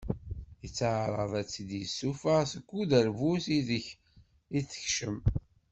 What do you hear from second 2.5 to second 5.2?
seg uderbuz ideg i teckem.